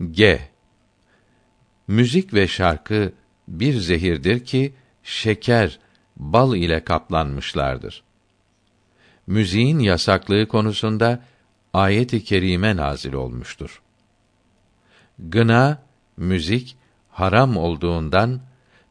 [0.00, 0.40] G.
[1.88, 3.12] Müzik ve şarkı
[3.48, 5.78] bir zehirdir ki şeker,
[6.16, 8.02] bal ile kaplanmışlardır.
[9.26, 11.22] Müziğin yasaklığı konusunda
[11.72, 13.82] ayet-i kerime nazil olmuştur.
[15.18, 15.82] Gına,
[16.16, 16.76] müzik
[17.10, 18.40] haram olduğundan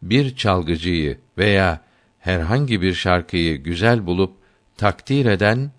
[0.02, 1.82] bir çalgıcıyı veya
[2.20, 4.38] herhangi bir şarkıyı güzel bulup
[4.78, 5.72] takdir eden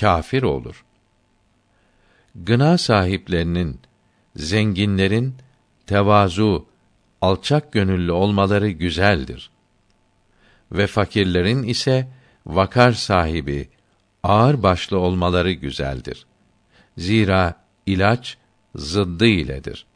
[0.00, 0.84] kâfir olur.
[2.34, 3.80] Gına sahiplerinin,
[4.38, 5.34] zenginlerin
[5.86, 6.66] tevazu,
[7.20, 9.50] alçak gönüllü olmaları güzeldir.
[10.72, 12.08] Ve fakirlerin ise
[12.46, 13.68] vakar sahibi,
[14.22, 16.26] ağır başlı olmaları güzeldir.
[16.98, 17.54] Zira
[17.86, 18.36] ilaç
[18.74, 19.86] zıddı iledir.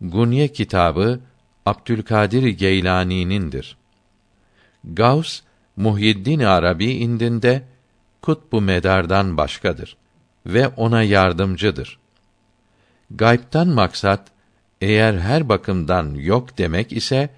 [0.00, 1.20] Gunye kitabı
[1.66, 3.76] Abdülkadir Geylani'nindir.
[4.84, 5.40] Gavs
[5.76, 7.62] Muhyiddin Arabi indinde
[8.22, 9.96] kutbu medardan başkadır
[10.46, 11.98] ve ona yardımcıdır.
[13.10, 14.28] Gayb'tan maksat
[14.80, 17.30] eğer her bakımdan yok demek ise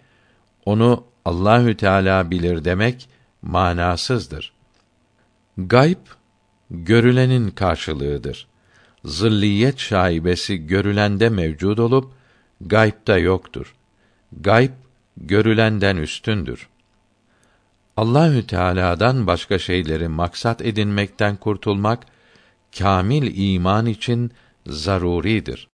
[0.64, 3.08] onu Allahü Teala bilir demek
[3.42, 4.52] manasızdır.
[5.58, 5.98] Gayb
[6.70, 8.46] görülenin karşılığıdır.
[9.04, 12.12] Zılliyet şaibesi görülende mevcud olup
[12.60, 13.74] gaybta yoktur.
[14.40, 14.70] Gayb
[15.16, 16.68] görülenden üstündür.
[17.96, 22.06] Allahü Teala'dan başka şeyleri maksat edinmekten kurtulmak
[22.78, 24.32] kamil iman için
[24.66, 25.71] zaruridir.